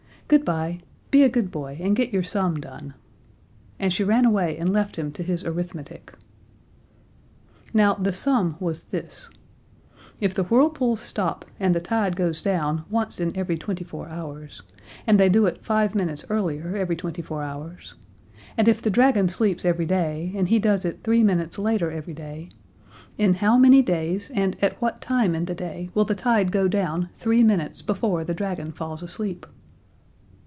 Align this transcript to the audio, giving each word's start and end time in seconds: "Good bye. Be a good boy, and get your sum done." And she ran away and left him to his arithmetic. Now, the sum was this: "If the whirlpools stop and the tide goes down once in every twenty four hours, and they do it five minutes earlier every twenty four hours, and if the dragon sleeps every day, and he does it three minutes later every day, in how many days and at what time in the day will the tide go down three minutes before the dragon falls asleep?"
"Good 0.31 0.45
bye. 0.45 0.79
Be 1.09 1.23
a 1.23 1.29
good 1.29 1.51
boy, 1.51 1.77
and 1.81 1.93
get 1.93 2.13
your 2.13 2.23
sum 2.23 2.61
done." 2.61 2.93
And 3.79 3.91
she 3.91 4.05
ran 4.05 4.23
away 4.23 4.57
and 4.57 4.71
left 4.71 4.95
him 4.95 5.11
to 5.11 5.23
his 5.23 5.43
arithmetic. 5.43 6.13
Now, 7.73 7.95
the 7.95 8.13
sum 8.13 8.55
was 8.61 8.83
this: 8.83 9.29
"If 10.21 10.33
the 10.33 10.43
whirlpools 10.45 11.01
stop 11.01 11.43
and 11.59 11.75
the 11.75 11.81
tide 11.81 12.15
goes 12.15 12.41
down 12.41 12.85
once 12.89 13.19
in 13.19 13.35
every 13.35 13.57
twenty 13.57 13.83
four 13.83 14.07
hours, 14.07 14.61
and 15.05 15.19
they 15.19 15.27
do 15.27 15.47
it 15.47 15.65
five 15.65 15.93
minutes 15.95 16.23
earlier 16.29 16.77
every 16.77 16.95
twenty 16.95 17.21
four 17.21 17.43
hours, 17.43 17.95
and 18.55 18.69
if 18.69 18.81
the 18.81 18.89
dragon 18.89 19.27
sleeps 19.27 19.65
every 19.65 19.85
day, 19.85 20.31
and 20.33 20.47
he 20.47 20.59
does 20.59 20.85
it 20.85 21.03
three 21.03 21.23
minutes 21.23 21.59
later 21.59 21.91
every 21.91 22.13
day, 22.13 22.47
in 23.17 23.33
how 23.33 23.57
many 23.57 23.81
days 23.81 24.31
and 24.33 24.55
at 24.63 24.81
what 24.81 25.01
time 25.01 25.35
in 25.35 25.43
the 25.43 25.53
day 25.55 25.89
will 25.93 26.05
the 26.05 26.15
tide 26.15 26.53
go 26.53 26.69
down 26.69 27.09
three 27.15 27.43
minutes 27.43 27.81
before 27.81 28.23
the 28.23 28.33
dragon 28.33 28.71
falls 28.71 29.03
asleep?" 29.03 29.45